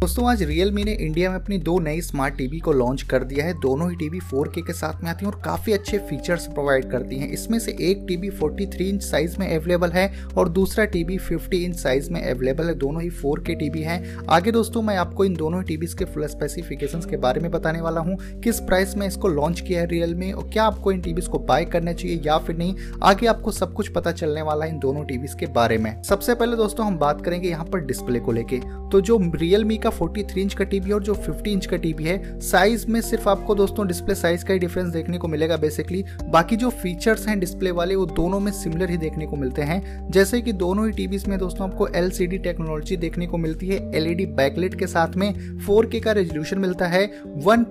दोस्तों, 0.00 0.30
आज 0.30 0.42
Realme 0.42 0.84
ने 0.84 0.92
इंडिया 0.92 1.30
में 1.30 1.36
अपनी 1.36 1.58
दो 1.58 1.78
नई 1.78 2.00
स्मार्ट 2.00 2.34
टीवी 2.34 2.58
को 2.58 2.72
लॉन्च 2.72 3.02
कर 3.02 3.24
दिया 3.24 3.44
है। 3.44 3.60
दोनों 3.60 3.90
ही 3.90 3.96
टीवी 3.96 4.18
4K 4.18 4.62
के 4.62 4.72
साथ 4.72 5.04
में 5.04 5.10
आती 5.10 5.26
हैं 5.26 5.32
और 5.32 5.42
काफ़ी 5.44 5.72
अच्छे 5.72 5.98
फीचर्स 5.98 6.46
प्रोवाइड 6.46 6.90
करती 6.90 7.16
हैं। 7.16 7.28
इसमें 7.30 7.58
से 7.58 7.76
एक 7.80 8.04
टीवी 8.08 8.30
43 8.30 8.88
इंच 8.88 9.02
साइज़ 9.02 9.36
में 9.38 9.56
अवेलेबल 9.56 9.90
है 9.90 10.24
और 10.38 10.48
दूसरा 10.48 10.84
टीवी 10.84 11.18
50 11.18 11.64
इंच 11.64 11.76
साइज़ 11.76 12.10
में 12.10 12.30
अवेलेबल 12.30 12.64
है। 12.64 12.74
दोनों 12.74 13.02
ही 13.02 13.10
4K 13.10 13.54
टीवी 13.54 13.82
हैं। 13.82 14.18
आगे 14.28 14.52
दोस्तों, 14.52 14.82
मैं 14.82 14.96
आपको 14.96 15.24
इन 15.24 15.34
दोनों 15.34 15.62
टीवीज 15.62 15.94
के 15.94 16.04
फुल 16.04 16.26
स्पेसिफिकेशन 16.26 17.00
के 17.00 17.16
बारे 17.16 17.40
में 17.40 17.50
बताने 17.50 17.80
वाला 17.80 18.00
हूँ। 18.00 18.40
किस 18.40 18.60
प्राइस 18.60 18.96
में 18.96 19.06
इसको 19.06 19.28
लॉन्च 19.28 19.60
किया 19.60 19.80
है 19.80 19.86
रियल 19.86 20.32
और 20.32 20.50
क्या 20.52 20.64
आपको 20.64 20.92
इन 20.92 21.00
टीवीज 21.00 21.26
को 21.26 21.38
बाय 21.38 21.64
करना 21.64 21.92
चाहिए 21.92 22.22
या 22.26 22.38
फिर 22.38 22.56
नहीं? 22.56 22.74
आगे 23.02 23.26
आपको 23.26 23.50
सब 23.50 23.74
कुछ 23.74 23.88
पता 23.88 24.12
चलने 24.12 24.42
वाला 24.42 24.64
है 24.64 24.70
इन 24.70 24.78
दोनों 24.78 25.04
टीवीज 25.04 25.34
के 25.34 25.46
बारे 25.46 25.78
में। 25.78 26.02
सबसे 26.02 26.34
पहले 26.34 26.56
दोस्तों, 26.56 26.86
हम 26.86 26.98
बात 26.98 27.24
करेंगे 27.24 27.48
यहाँ 27.48 27.64
पर 27.64 27.78
डिस्प्ले 27.78 28.20
को 28.20 28.32
लेके। 28.32 28.60
तो 28.92 29.00
जो 29.00 29.32
रियलमी 29.34 29.76
का 29.76 29.87
43 29.90 30.38
इंच 30.38 30.54
का 30.54 30.64
टीवी 30.64 30.92
और 30.92 31.02
जो 31.02 31.14
50 31.16 31.46
इंच 31.46 31.66
का 31.66 31.76
टीवी 31.76 32.04
है 32.04 32.38
साइज़ 32.40 32.86
में 32.86 33.00
सिर्फ़ 33.00 33.28
आपको 33.28 33.54
दोस्तों 33.54 33.86
डिस्प्ले 33.86 34.14
साइज़ 34.14 34.44
का 34.44 34.52
ही 34.52 34.58
डिफरेंस 34.58 34.88
देखने 34.88 35.18
को 35.18 35.28
मिलेगा 35.28 35.56
बेसिकली 35.56 36.04
बाकी 36.24 36.56
जो 36.56 36.70
फीचर्स 36.72 37.26
हैं 37.28 37.38
डिस्प्ले 37.40 37.70
वाले, 37.70 37.94
वो 37.94 38.06
दोनों 38.06 38.40
में 38.40 38.50
सिमिलर 38.52 38.90
ही 38.90 38.96
देखने 38.96 39.26
को 39.26 39.36
मिलते 39.36 39.62
हैं। 39.62 40.10
जैसे 40.10 40.40
कि 40.42 40.52
दोनों 40.54 40.86
ही 40.86 40.92
टीवीज 40.92 41.26
में 41.28 41.38
दोस्तों 41.38 41.68
आपको 41.68 41.88
एलसीडी 41.88 42.38
टेक्नोलॉजी 42.38 42.96
देखने 42.96 43.26
को 43.26 43.38
मिलती 43.38 43.68
है 43.68 43.78
एलईडी 43.96 44.26
बैकलेट 44.26 44.74
e 44.74 44.78
के 44.78 44.86
साथ 44.86 45.16
में। 45.16 45.58
फोर 45.58 45.90
का 45.94 46.12
रेजोल्यूशन 46.12 46.58
मिलता 46.58 46.86
है 46.86 47.04
वन 47.38 47.64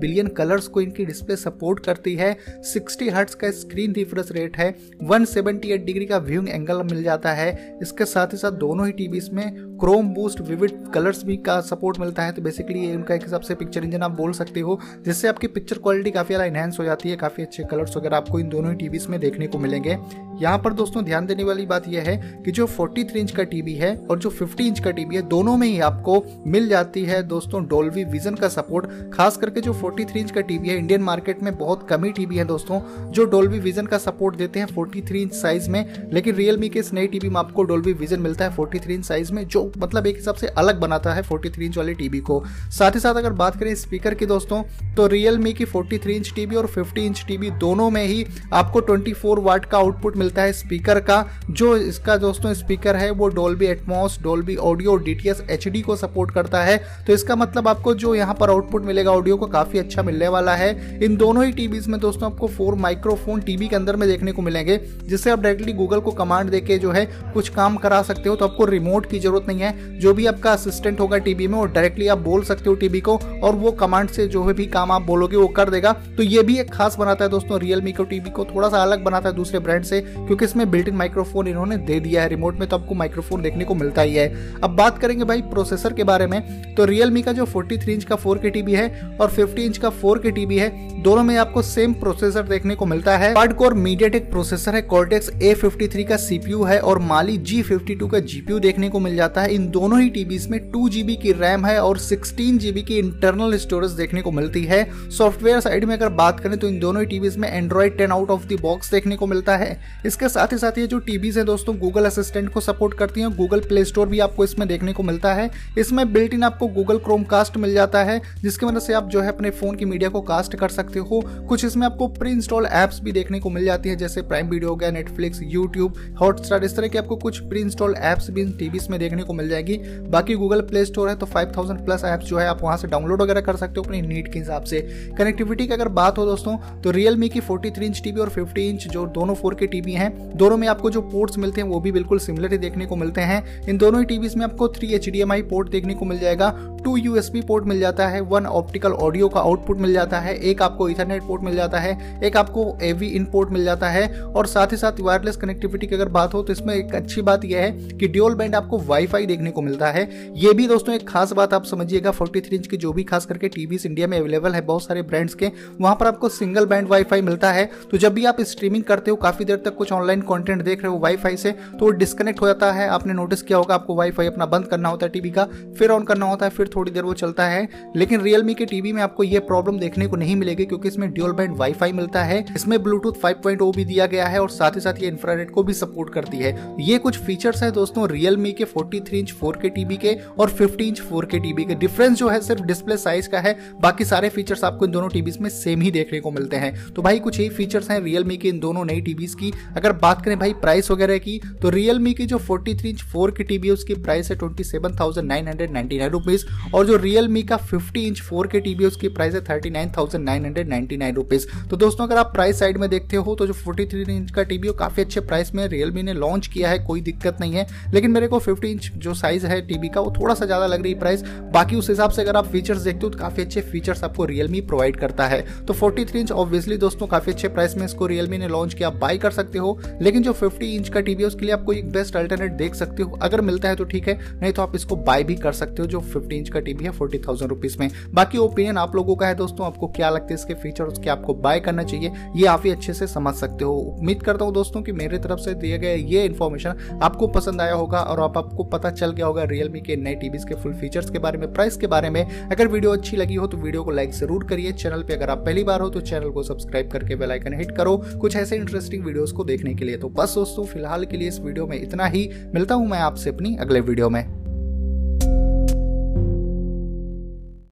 बिलियन 0.00 0.26
कलर्स 0.28 0.66
को 0.68 0.80
इनकी 0.80 1.04
डिस्प्ले 1.04 1.36
सपोर्ट 1.36 1.84
करती 1.84 2.14
है। 2.14 2.36
सिक्सटी 2.64 3.08
हर्ट्स 3.08 3.34
का 3.34 3.50
स्क्रीन 3.50 3.92
रिफ्रेश 3.92 4.32
रेट 4.32 4.56
है 4.56 4.74
वन 5.02 5.24
डिग्री 5.60 6.06
का 6.06 6.18
व्यूइंग 6.20 6.48
एंगल 6.48 6.82
मिल 6.82 7.02
जाता 7.02 7.32
है। 7.32 7.50
इसके 7.82 8.04
साथ 8.04 8.32
ही 8.32 8.38
साथ 8.38 8.52
दोनों 8.60 8.86
ही 8.86 8.92
टीवीज 8.92 9.28
में 9.30 9.44
क्रोम 9.80 10.08
बूस्ट 10.14 10.40
विविड 10.40 10.70
कलर्स 10.90 11.24
भी 11.24 11.36
का 11.38 11.60
सपोर्ट 11.62 11.98
मिलता 12.00 12.22
है 12.22 12.32
तो 12.32 12.42
बेसिकली 12.42 12.80
ये 12.80 12.94
उनका 12.96 13.14
एक 13.14 13.22
हिसाब 13.22 13.40
से 13.40 13.54
पिक्चर 13.54 13.84
इंजन 13.84 14.02
आप 14.02 14.10
बोल 14.12 14.32
सकते 14.32 14.60
हो, 14.60 14.78
जिससे 15.04 15.28
आपकी 15.28 15.46
पिक्चर 15.48 15.78
क्वालिटी 15.78 16.10
काफ़ी 16.10 16.34
ज़्यादा 16.34 16.44
इनहेंस 16.44 16.78
हो 16.78 16.84
जाती 16.84 17.10
है, 17.10 17.16
काफ़ी 17.16 17.42
अच्छे 17.42 17.64
कलर्स 17.70 17.96
वगैरह 17.96 18.16
आपको 18.16 18.38
इन 18.40 18.48
दोनों 18.48 18.70
ही 18.70 18.76
टीवीज 18.78 19.06
में 19.06 19.18
देखने 19.20 19.46
को 19.46 19.58
मिलेंगे। 19.58 19.98
यहाँ 20.40 20.58
पर 20.58 20.72
दोस्तों 20.72 21.04
ध्यान 21.04 21.26
देने 21.26 21.44
वाली 21.44 21.64
बात 21.66 21.88
यह 21.88 22.02
है 22.02 22.16
कि 22.44 22.50
जो 22.50 22.66
43 22.68 23.16
इंच 23.16 23.30
का 23.30 23.42
टीवी 23.44 23.74
है 23.74 23.94
और 24.10 24.18
जो 24.18 24.30
50 24.32 24.60
इंच 24.60 24.78
का 24.80 24.90
टीवी 24.90 25.16
है, 25.16 25.22
दोनों 25.22 25.56
में 25.56 25.66
ही 25.66 25.80
आपको 25.80 26.22
मिल 26.46 26.68
जाती 26.68 27.04
है 27.04 27.22
दोस्तों 27.22 27.64
डोल्वी 27.68 28.04
विजन 28.04 28.34
का 28.34 28.48
सपोर्ट 28.48 28.86
खास 29.12 29.36
करके 29.36 29.60
जो 29.60 29.74
43 29.74 30.16
इंच 30.16 30.30
का 30.30 30.40
टीवी 30.40 30.68
है 30.68 30.76
इंडियन 30.76 31.02
मार्केट 31.02 31.42
में 31.42 31.54
बहुत 31.58 31.86
कम 31.88 32.04
ही 32.04 32.12
टीवी 32.12 32.36
है 32.36 32.44
दोस्तों, 32.44 32.80
जो 33.10 33.24
डोल्वी 33.24 33.58
विजन 33.58 33.86
का 33.86 33.98
सपोर्ट 33.98 34.36
देते 34.36 34.60
हैं 34.60 34.66
43 34.68 35.16
इंच 35.16 35.32
साइज़ 35.32 35.68
में, 35.70 35.84
लेकिन 36.12 36.34
रियलमी 36.34 36.68
के 36.68 36.78
इस 36.78 36.92
नई 36.92 37.06
टीवी 37.06 37.28
में 37.28 37.36
आपको 37.36 37.62
डोल्वी 37.62 37.92
विजन 37.94 38.20
मिलता 38.20 38.44
है 38.44 38.56
43 38.56 38.90
इंच 38.90 39.04
साइज़ 39.04 39.32
में, 39.32 39.46
जो 39.46 39.70
मतलब 39.78 40.06
एक 40.06 40.16
हिसाब 40.16 40.34
से 40.34 40.46
अलग 40.48 40.79
बनाता 40.80 41.12
है 41.12 41.22
43 41.24 41.62
इंच 41.62 41.76
वाले 41.76 41.94
टीवी 41.94 42.18
को। 42.20 42.42
साथ 42.70 42.94
ही 42.94 43.00
साथ 43.00 43.14
अगर 43.14 43.32
बात 43.34 43.56
करें 43.56 43.74
स्पीकर 43.76 44.14
की 44.14 44.26
दोस्तों 44.26 44.62
तो 44.96 45.06
रियलमी 45.06 45.52
की 45.52 45.64
43 45.66 46.10
इंच 46.10 46.32
टीवी 46.34 46.56
और 46.56 46.66
50 46.68 46.98
इंच 46.98 47.24
टीवी 47.28 47.50
दोनों 47.60 47.88
में 47.90 48.04
ही 48.04 48.24
आपको 48.52 48.80
24 48.82 49.38
वाट 49.40 49.64
का 49.64 49.78
आउटपुट 49.78 50.16
मिलता 50.16 50.42
है 50.42 50.52
स्पीकर 50.54 51.00
का। 51.00 51.24
जो 51.50 51.76
इसका 51.78 52.16
दोस्तों 52.18 52.52
स्पीकर 52.54 52.96
है, 52.96 53.10
वो 53.10 53.28
Dolby 53.30 53.66
Atmos 53.66 54.18
Dolby 54.22 54.56
audio 54.58 54.96
DTS 54.98 55.42
HD 55.50 55.80
को 55.82 55.96
सपोर्ट 55.96 56.30
करता 56.30 56.62
है। 56.62 56.76
तो 57.06 57.12
इसका 57.12 57.36
मतलब 57.36 57.68
आपको 57.68 57.94
जो 57.96 58.14
यहाँ 58.14 58.34
पर 58.34 58.50
आउटपुट 58.50 58.84
मिलेगा 58.84 59.10
ऑडियो 59.12 59.36
को 59.36 59.46
काफ़ी 59.48 59.78
अच्छा 59.78 60.02
मिलने 60.02 60.28
वाला 60.28 60.54
है। 60.54 60.70
इन 61.00 61.16
दोनों 61.16 61.44
ही 61.44 61.52
टीवीज 61.52 61.86
में 61.88 61.98
दोस्तों 62.00 62.30
आपको 62.30 62.48
फोर 62.48 62.74
माइक्रोफोन 62.76 63.40
टीवी 63.40 63.68
के 63.68 63.76
अंदर 63.76 63.96
में 63.96 64.08
देखने 64.08 64.32
को 64.32 64.42
मिलेंगे, 64.42 64.76
जिससे 65.04 65.30
आप 65.30 65.40
डायरेक्टली 65.40 65.72
गूगल 65.74 66.00
को 66.00 66.10
कमांड 66.12 66.50
देके 66.50 66.78
जो 66.78 66.90
है 66.90 67.04
कुछ 67.34 67.48
काम 67.50 67.76
करा 67.76 68.02
सकते 68.02 68.28
हो 68.28 68.36
तो 68.36 68.44
आपको 68.44 68.64
रिमोट 68.66 69.10
की 69.10 69.18
ज़रूरत 69.20 69.46
नहीं 69.48 69.60
है। 69.60 69.98
जो 70.00 70.14
भी 70.14 70.26
आपका 70.26 70.52
असिस्टेंट 70.70 71.00
होगा 71.00 71.18
टीवी 71.18 71.46
में 71.46 71.58
वो 71.58 71.64
डायरेक्टली 71.66 72.08
आप 72.08 72.18
बोल 72.20 72.42
सकते 72.44 72.68
हो 72.70 72.74
टीवी 72.76 73.00
को 73.00 73.16
और 73.42 73.54
वो 73.56 73.70
कमांड 73.80 74.08
से 74.08 74.26
जो 74.28 74.42
भी 74.44 74.66
काम 74.68 74.90
आप 74.92 75.02
बोलोगे 75.02 75.36
वो 75.36 75.46
कर 75.50 75.70
देगा। 75.70 75.92
तो 76.16 76.22
ये 76.22 76.42
भी 76.42 76.58
एक 76.58 76.72
खास 76.72 76.96
बनाता 76.98 77.24
है 77.24 77.30
दोस्तों 77.30 77.58
रियलमी 77.60 77.92
को 77.92 78.04
टीवी 78.04 78.30
को 78.30 78.44
थोड़ा 78.44 78.68
सा 78.68 78.82
अलग 78.82 79.04
बनाता 79.04 79.28
है 79.28 79.34
दूसरे 79.34 79.58
ब्रांड 79.58 79.84
से, 79.84 80.00
क्योंकि 80.00 80.44
इसमें 80.44 80.70
बिल्ट 80.70 80.88
इन 80.88 80.94
माइक्रोफोन 80.94 81.48
इन्होंने 81.48 81.76
दे 81.78 81.98
दिया 82.00 82.22
है। 82.22 82.28
रिमोट 82.28 82.58
में 82.60 82.68
तो 82.68 82.76
आपको 82.76 82.94
माइक्रोफोन 82.94 83.42
देखने 83.42 83.64
को 83.64 83.74
मिलता 83.74 84.02
ही 84.02 84.14
है। 84.14 84.28
अब 84.62 84.76
बात 84.76 84.98
करेंगे 84.98 85.24
भाई 85.24 85.42
प्रोसेसर 85.42 85.92
के 85.92 86.04
बारे 86.04 86.26
में। 86.26 86.74
तो 86.74 86.84
रियलमी 86.84 87.22
का 87.22 87.32
जो 87.32 87.46
43 87.46 87.88
इंच 87.88 88.04
का 88.04 88.16
4K 88.16 88.50
टीवी 88.50 88.72
है 88.72 88.88
और 89.20 89.30
50 89.30 89.58
इंच 89.58 89.78
का 89.78 89.90
4K 90.00 90.30
टीवी 90.30 90.58
है, 90.58 90.68
दोनों 91.02 91.22
में 91.22 91.36
आपको 91.36 91.62
सेम 91.62 91.92
प्रोसेसर 91.94 92.42
देखने 92.42 92.74
को 92.74 92.86
मिलता 92.86 93.16
है। 93.16 93.32
हार्ड 93.34 93.52
कोर 93.52 93.74
मीडियाटेक 93.76 94.30
प्रोसेसर 94.30 94.74
है 94.74 94.82
कॉर्टेक्स 94.84 95.30
A53 95.32 96.04
का 96.04 96.16
सीपीयू 96.18 96.62
है 96.64 96.78
और 96.80 96.98
माली 97.00 97.38
G52 97.40 98.10
का 98.10 98.18
जीपीयू 98.20 98.58
देखने 98.58 98.88
को 98.88 99.00
मिल 99.00 99.16
जाता 99.16 99.42
है। 99.42 99.54
इन 99.54 99.68
दोनों 99.70 100.00
ही 100.00 100.08
टीवीज 100.10 100.46
में 100.48 100.59
टू 100.72 100.88
की 101.14 101.32
रैम 101.32 101.64
है 101.66 101.78
और 101.78 101.98
सिक्सटीन 101.98 102.58
की 102.58 102.98
इंटरनल 102.98 103.56
स्टोरेज 103.56 103.90
देखने 103.92 104.22
को 104.22 104.30
मिलती 104.30 104.64
है। 104.64 104.84
सॉफ्टवेयर 105.10 105.60
साइड 105.60 105.84
में 105.84 105.94
अगर 105.94 106.08
बात 106.14 106.40
करें 106.40 106.58
तो 106.58 106.68
इन 106.68 106.78
दोनों 106.80 107.02
ही 107.02 107.06
टीवीज 107.06 107.36
में 107.36 107.48
Android 107.48 107.96
ten 107.98 108.12
out 108.12 108.30
of 108.30 108.46
the 108.46 108.58
box 108.60 108.90
देखने 108.90 109.16
को 109.16 109.26
मिलता 109.26 109.56
है। 109.56 109.78
इसके 110.06 110.28
साथ 110.28 110.52
ही 110.52 110.58
साथ 110.58 110.78
ये 110.78 110.86
जो 110.86 110.98
टीवीज 111.00 111.38
है 111.38 111.44
दोस्तों 111.44 111.76
गूगल 111.78 112.04
असिस्टेंट 112.04 112.48
को 112.52 112.60
सपोर्ट 112.60 112.94
करती 112.98 113.20
है। 113.20 113.30
गूगल 113.36 113.60
प्ले 113.60 113.84
स्टोर 113.84 114.08
भी 114.08 114.18
आपको 114.20 114.44
इसमें 114.44 114.66
देखने 114.68 114.92
को 114.92 115.02
मिलता 115.02 115.34
है। 115.34 115.48
इसमें 115.78 116.12
बिल्ट 116.12 116.34
इन 116.34 116.42
आपको 116.42 116.66
गूगल 116.68 116.98
क्रोम 117.00 117.24
कास्ट 117.24 117.56
मिल 117.56 117.74
जाता 117.74 118.02
है, 118.04 118.20
जिसकी 118.42 118.66
वजह 118.66 118.78
से 118.78 118.94
आप 118.94 119.08
जो 119.08 119.20
है 119.20 119.28
अपने 119.28 119.50
फ़ोन 119.50 119.76
की 119.76 119.84
मीडिया 119.84 120.10
को 120.10 120.20
कास्ट 120.22 120.56
कर 120.56 120.68
सकते 120.70 120.98
हो। 121.00 121.22
कुछ 121.48 121.64
इसमें 121.64 121.86
आपको 121.86 122.08
प्री 122.10 122.30
इंस्टॉल 122.30 122.66
एप्स 122.66 123.00
भी 123.00 123.12
देखने 123.12 123.40
को 123.40 123.50
मिल 123.50 123.64
जाती 123.64 123.88
है, 123.88 123.96
जैसे 123.96 124.22
प्राइम 124.22 124.48
वीडियो 124.48 124.70
हो 124.70 124.76
गया 124.76 124.90
नेटफ्लिक्स 124.90 125.40
यूट्यूब 125.42 125.94
हॉटस्टार 126.20 126.64
इस 126.64 126.76
तरह 126.76 126.88
की 126.88 126.98
आपको 126.98 127.16
कुछ 127.18 127.38
प्री 127.40 127.60
इंस्टॉल 127.60 127.94
एप्स 128.02 128.30
भी 128.30 128.40
इन 128.40 128.50
टीवीज 128.52 128.88
में 128.90 128.98
देखने 129.00 129.22
को 129.22 129.32
मिल 129.32 129.48
जाएगी। 129.48 129.76
बाकी 130.10 130.34
गूगल 130.34 130.49
प्ले 130.60 130.84
स्टोर 130.84 131.08
है 131.08 131.14
तो 131.16 131.26
5000 131.26 131.84
प्लस 131.84 132.04
ऐप्स 132.04 132.26
जो 132.26 132.38
है 132.38 132.46
आप 132.46 132.62
वहाँ 132.62 132.76
से 132.76 132.88
डाउनलोड 132.88 133.22
वगैरह 133.22 133.40
कर 133.40 133.56
सकते 133.56 133.80
हो 133.80 133.84
अपनी 133.84 134.00
नीड 134.02 134.32
के 134.32 134.38
हिसाब 134.38 134.64
से। 134.64 134.80
कनेक्टिविटी 135.18 135.66
की 135.66 135.72
अगर 135.72 135.88
बात 135.90 136.18
हो 136.18 136.24
दोस्तों 136.26 136.56
तो 136.82 136.90
रियलमी 136.90 137.28
की 137.28 137.40
43 137.40 137.82
इंच 137.82 138.00
टीवी 138.04 138.20
और 138.20 138.30
50 138.30 138.58
इंच 138.60 138.86
जो 138.88 139.06
दोनों 139.08 139.34
फोर 139.34 139.54
के 139.54 139.66
टीवी 139.66 139.92
हैं, 139.92 140.36
दोनों 140.36 140.56
में 140.56 140.66
आपको 140.68 140.90
जो 140.90 141.00
पोर्ट्स 141.02 141.38
मिलते 141.38 141.60
हैं 141.60 141.68
वो 141.68 141.80
भी 141.80 141.92
बिल्कुल 141.92 142.18
सिमिलर 142.18 142.52
ही 142.52 142.58
देखने 142.58 142.86
को 142.86 142.96
मिलते 142.96 143.20
हैं। 143.20 143.44
इन 143.68 143.78
दोनों 143.78 144.00
ही 144.00 144.06
टीवीज 144.06 144.36
में 144.36 144.44
आपको 144.44 144.68
थ्री 144.68 144.92
एच 144.94 145.08
पोर्ट 145.50 145.70
देखने 145.70 145.94
को 145.94 146.04
मिल 146.04 146.18
जाएगा 146.18 146.54
टू 146.84 146.96
यूएसबी 146.96 147.40
पोर्ट 147.40 147.64
मिल 147.64 147.80
जाता 147.80 148.06
है 148.08 148.20
वन 148.20 148.46
ऑप्टिकल 148.46 148.92
ऑडियो 148.92 149.28
का 149.28 149.40
आउटपुट 149.40 149.78
मिल 149.78 149.92
जाता 149.92 150.18
है, 150.20 150.34
एक 150.34 150.62
आपको 150.62 150.88
इथरनेट 150.88 151.22
पोर्ट 151.22 151.42
मिल 151.42 151.56
जाता 151.56 151.78
है, 151.78 152.20
एक 152.24 152.36
आपको 152.36 152.76
एवी 152.82 153.06
इन 153.06 153.24
पोर्ट 153.24 153.50
मिल 153.50 153.64
जाता 153.64 153.88
है, 153.88 154.06
और 154.22 154.46
साथ 154.46 154.72
ही 154.72 154.76
साथ 154.76 155.00
वायरलेस 155.00 155.36
कनेक्टिविटी 155.36 155.86
की 155.86 155.94
अगर 155.94 156.08
बात 156.08 156.34
हो 156.34 156.42
तो 156.42 156.52
इसमें 156.52 156.74
एक 156.74 156.94
अच्छी 156.94 157.22
बात 157.22 157.44
यह 157.44 157.60
है 157.60 157.70
कि 157.90 158.08
ड्यूल 158.08 158.34
बैंड 158.34 158.54
आपको 158.54 158.78
वाईफाई 158.78 159.26
देखने 159.26 159.50
को 159.50 159.62
मिलता 159.62 159.86
है। 159.86 160.08
ये 160.40 160.52
भी 160.54 160.66
दोस्तों 160.68 160.94
एक 160.94 161.06
खास 161.08 161.32
बात 161.32 161.54
आप 161.54 161.64
समझिएगा 161.64 162.10
43 162.12 162.52
इंच 162.52 162.66
की 162.66 162.76
जो 162.76 162.92
भी 162.92 163.02
खास 163.04 163.26
करके 163.26 163.48
टीवीज 163.48 163.84
इंडिया 163.86 164.06
में 164.08 164.16
अवेलेबल 164.18 164.52
है, 164.52 164.60
बहुत 164.60 164.82
सारे 164.82 165.00
ब्रांड्स 165.02 165.34
के, 165.34 165.50
वहाँ 165.80 165.96
पर 166.00 166.06
आपको 166.06 166.28
सिंगल 166.28 166.66
बैंड 166.66 166.86
वाईफाई 166.88 167.22
मिलता 167.22 167.50
है। 167.52 167.64
तो 167.90 167.98
जब 167.98 168.12
भी 168.14 168.24
आप 168.24 168.40
स्ट्रीमिंग 168.40 168.84
करते 168.84 169.10
हो, 169.10 169.16
काफ़ी 169.16 169.44
देर 169.44 169.56
तक 169.56 169.74
कुछ 169.76 169.92
ऑनलाइन 169.92 170.20
कॉन्टेंट 170.20 170.62
देख 170.62 170.82
रहे 170.82 170.92
हो 170.92 170.98
वाईफाई 170.98 171.36
से 171.36 171.50
तो 171.50 171.78
वो 171.80 171.90
डिस्कनेक्ट 171.90 172.40
हो 172.40 172.46
जाता 172.46 172.70
है। 172.72 172.88
आपने 172.88 173.12
नोटिस 173.12 173.42
किया 173.42 173.58
होगा, 173.58 173.74
आपको 173.74 173.94
वाईफाई 173.94 174.26
अपना 174.26 174.46
बंद 174.46 174.66
करना 174.66 174.88
होता 174.88 175.06
है 175.06 175.12
टीवी 175.12 175.30
का, 175.30 175.44
फिर 175.78 175.90
ऑन 175.90 176.04
करना 176.04 176.26
होता 176.26 176.46
है, 176.46 176.50
फिर 176.50 176.70
थोड़ी 176.76 176.92
देर 176.92 177.02
वो 177.02 177.14
चलता 177.14 177.46
है। 177.46 177.68
लेकिन 177.96 178.20
रियलमी 178.20 178.54
के 178.54 178.66
टीवी 178.66 178.92
में 178.92 179.02
आपको 179.02 179.24
ये 179.24 179.38
प्रॉब्लम 179.40 179.78
देखने 179.78 180.06
को 180.06 180.16
नहीं 180.16 180.36
मिलेगी, 180.36 180.64
क्योंकि 180.64 180.88
इसमें 180.88 181.10
ड्यूल 181.12 181.32
बैंड 181.32 181.56
वाईफाई 181.56 181.92
मिलता 181.92 182.22
है। 182.22 182.44
इसमें 182.56 182.82
ब्लूटूथ 182.82 183.20
5.0 183.22 183.72
भी 183.76 183.84
दिया 183.84 184.06
गया 184.06 184.26
है, 184.26 184.40
और 184.40 184.50
साथ 184.50 184.76
ही 184.76 184.80
साथ 184.80 185.02
ये 185.02 185.08
इंफ्रारेड 185.08 185.50
को 185.50 185.62
भी 185.62 185.74
सपोर्ट 185.74 186.14
करती 186.14 186.38
है। 186.38 186.56
ये 186.80 186.98
कुछ 186.98 187.18
फीचर्स 187.18 187.62
है 187.62 187.70
दोस्तों 187.72 188.08
रियलमी 188.08 188.52
के 188.52 188.64
43 188.66 189.14
इंच 189.14 189.34
4K 189.34 189.74
टीवी 189.74 189.96
के 189.96 190.18
और 190.38 190.50
50 190.52 190.80
इंच 190.80 191.00
4K 191.02 191.40
टीवी 191.42 191.64
के 191.64 191.74
डिफरेंस 191.76 192.18
जो 192.18 192.28
है 192.28 192.40
सिर्फ़ 192.40 192.62
डिस्प्ले 192.62 192.96
साइज़ 192.96 193.28
का 193.28 193.40
है, 193.40 193.56
बाकी 193.80 194.04
सारे 194.04 194.28
फीचर्स 194.28 194.64
आपको 194.64 194.86
इन 194.86 194.92
दोनों 194.92 195.08
टीवीज 195.08 195.38
में 195.38 195.48
सेम 195.50 195.80
ही 195.80 195.90
देखने 195.90 196.20
को 196.20 196.30
मिलते 196.30 196.56
हैं। 196.56 196.74
तो 196.86 197.02
भाई 197.02 197.18
कुछ 197.18 197.40
यही 197.40 197.48
फीचर्स 197.50 197.90
हैं 197.90 198.00
रियलमी 198.00 198.36
के 198.36 198.48
इन 198.48 198.60
दोनों 198.60 198.84
नई 198.84 199.00
टीवीज 199.00 199.34
की। 199.34 199.52
अगर 199.76 199.92
बात 199.98 200.24
करें 200.24 200.38
भाई 200.38 200.52
प्राइस 200.62 200.90
वगैरह 200.90 201.18
की 201.18 201.38
तो 201.62 201.70
रियलमी 201.70 202.14
की 202.14 202.26
जो 202.26 202.38
43 202.40 202.86
इंच 202.86 203.02
4K 203.06 203.46
टीवी 203.48 203.68
है, 203.68 203.74
उसकी 203.74 203.94
प्राइस 203.96 204.30
है 204.30 204.36
twenty 204.36 204.64
seven 204.64 204.96
thousand 205.00 205.28
nine 205.28 205.48
hundred 205.48 205.72
ninety 205.72 205.98
nine 205.98 206.10
rupees 206.10 206.44
और 206.74 206.86
जो 206.86 206.96
रियलमी 206.98 207.42
का 207.42 207.58
50 207.66 207.96
इंच 207.98 208.22
4K 208.22 208.60
टीवी 208.60 208.84
है, 208.84 208.88
उसकी 208.88 209.08
प्राइस 209.10 209.34
है 209.34 209.40
thirty 209.44 209.70
nine 209.70 209.90
thousand 209.96 210.24
nine 210.24 210.44
hundred 210.44 210.68
ninety 210.68 210.96
nine 210.96 211.14
rupees 211.14 211.46
तो 211.70 211.76
दोस्तों, 211.76 212.06
अगर 212.06 212.16
आप 212.18 212.32
प्राइस 212.32 212.58
साइड 212.58 212.78
में 212.78 212.88
देखते 212.90 213.16
हो 213.16 213.34
तो 213.34 213.46
जो 213.46 213.52
43 213.56 214.08
इंच 214.10 214.30
का 214.30 214.42
टीवी 214.44 214.72
काफ़ी 214.78 215.02
अच्छे 215.02 215.20
प्राइस 215.22 215.54
में 215.54 215.66
रियलमी 215.68 216.02
ने 216.02 216.12
लॉन्च 216.14 216.46
किया 216.46 216.70
है, 216.70 216.78
कोई 216.80 217.00
दिक्कत 217.00 217.36
नहीं 217.40 217.52
है। 217.52 217.66
लेकिन 217.92 218.10
मेरे 218.10 218.28
को 218.28 218.38
50 218.40 218.64
इंच 218.64 218.90
जो 218.96 219.14
साइज़ 219.14 219.46
है 219.46 219.60
टीवी 219.66 219.88
का 219.88 220.00
वो 220.10 220.14
थोड़ा 220.16 220.34
सा 220.34 220.46
ज़्यादा 220.46 220.66
लग 220.66 220.82
रही 220.82 220.94
प्राइस 220.96 221.22
बाकी 221.52 221.76
उस 221.76 221.88
हिसाब 221.90 222.10
से 222.10 222.22
अगर 222.22 222.36
आप 222.36 222.46
फीचर्स 222.46 222.80
देखते 222.80 223.06
हो 223.06 223.10
तो 223.10 223.18
काफ़ी 223.18 223.42
अच्छे 223.42 223.60
फीचर्स 223.62 224.02
आपको 224.04 224.24
रियलमी 224.24 224.60
प्रोवाइड 224.62 224.96
करता 224.96 225.26
है। 225.26 225.40
तो 225.66 225.74
43 225.74 226.16
इंच 226.16 226.32
ऑब्वियसली 226.32 226.76
दोस्तों, 226.76 227.06
काफ़ी 227.06 227.32
अच्छे 227.32 227.48
प्राइस 227.48 227.76
में 227.76 227.84
इसको 227.84 228.06
रियलमी 228.06 228.38
ने 228.38 228.48
लॉन्च 228.48 228.74
किया। 228.74 228.90
बाय 228.90 229.18
कर 229.18 229.30
सकते 229.30 229.58
हो, 229.58 229.78
लेकिन 230.02 230.22
जो 230.22 230.32
फिफ्टी 230.32 230.74
इंच 230.76 230.88
का 230.88 231.00
टीवी 231.00 231.22
है, 231.22 231.26
उसके 231.26 231.44
लिए 231.46 231.54
आपको 231.54 231.72
एक 231.72 231.90
बेस्ट 231.92 232.16
अल्टरनेट 232.16 232.52
देख 232.52 232.74
सकते 232.74 233.02
हो। 233.02 233.18
अगर 233.22 233.40
मिलता 233.40 233.68
है 233.68 233.76
तो 233.76 233.84
ठीक 233.84 234.08
है, 234.08 234.18
नहीं 234.32 234.52
तो 234.52 234.62
आप 234.62 234.74
इसको 234.74 234.96
बाय 234.98 235.24
भी 235.24 235.34
कर 235.36 235.52
सकते 235.52 235.82
हो, 235.82 235.88
जो 235.88 236.00
फिफ्टी 236.02 236.36
इंच 236.36 236.48
का 236.48 236.60
टीवी 236.60 236.84
है 236.84 236.90
फोर्टी 236.90 237.18
थाउज़ेंड 237.18 237.50
रुपीज़ 237.50 237.78
में। 237.80 237.88
बाकी 238.12 238.38
ओपिनियन 238.38 238.78
आप 238.78 238.96
लोगों 238.96 239.16
का 239.16 239.26
है 239.26 239.34
दोस्तों, 239.34 239.66
आपको 239.66 239.88
क्या 239.90 240.10
लगता 240.10 240.26
है 240.26 240.34
इसके 240.34 240.54
फीचर 240.56 240.84
उसके 240.84 241.10
आपको 241.10 241.34
बाय 241.36 241.60
करना 241.60 241.82
चाहिए, 241.84 242.12
ये 242.36 242.46
आप 242.46 242.62
ही 242.64 242.70
अच्छे 242.70 242.94
से 242.94 243.06
समझ 243.06 243.34
सकते 243.34 243.64
हो। 243.64 243.74
उम्मीद 243.74 244.22
करता 244.22 244.44
हूँ 244.44 244.54
दोस्तों 244.54 244.82
की 244.82 244.92
मेरी 244.92 245.18
तरफ़ 245.18 245.40
से 245.40 245.54
दिए 245.56 245.78
गए 245.78 245.96
ये 245.96 246.24
इन्फॉर्मेशन 246.24 246.98
आपको 247.02 247.26
पसंद 247.30 247.60
आया 247.60 247.74
होगा 247.74 248.00
और 248.00 248.20
आप 248.20 248.38
आपको 248.38 248.64
पता 248.66 248.90
चल 248.92 249.10
गया 249.10 249.26
होगा 249.26 249.44
रियलमी 249.46 249.80
के 249.80 249.96
नए 250.00 250.14
टीवी 250.16 250.38
के 250.40 250.54
फुल 250.54 250.72
फीचर्स 250.74 251.10
के 251.10 251.18
बारे 251.18 251.38
में 251.38 251.52
प्राइस 251.52 251.76
के 251.76 251.86
बारे 251.86 252.10
में। 252.10 252.24
अगर 252.24 252.68
वीडियो 252.68 252.92
अच्छी 252.92 253.16
लगी 253.16 253.34
हो 253.34 253.46
तो 253.46 253.56
वीडियो 253.56 253.84
को 253.84 253.90
लाइक 253.90 254.12
ज़रूर 254.12 254.44
करिए। 254.44 254.72
चैनल 254.74 255.02
पर 255.02 255.14
अगर 255.14 255.30
आप 255.30 255.44
पहली 255.46 255.64
बार 255.64 255.80
हो 255.80 255.88
तो 255.90 256.00
चैनल 256.02 256.30
को 256.30 256.42
सब्सक्राइब 256.42 256.90
करके 256.90 257.16
बेलाइकन 257.16 257.54
हिट 257.54 257.76
करो। 257.76 257.96
कुछ 258.20 258.36
ऐसे 258.36 258.56
इंटरेस्टिंग 258.56 259.04
वीडियोज़ 259.04 259.34
को 259.34 259.44
देखने 259.44 259.74
के 259.74 259.84
लिए। 259.84 259.96
तो 259.96 260.08
बस 260.10 260.34
दोस्तों, 260.34 260.64
फ़िलहाल 260.64 261.04
के 261.04 261.16
लिए 261.16 261.28
इस 261.28 261.40
वीडियो 261.40 261.66
में 261.66 261.80
इतना 261.80 262.06
ही। 262.06 262.28
मिलता 262.54 262.74
हूँ 262.74 262.88
मैं 262.88 262.98
आपसे 263.00 263.30
अपनी 263.30 263.56
अगले 263.56 263.80
वीडियो 263.80 264.10
में। 264.10 264.39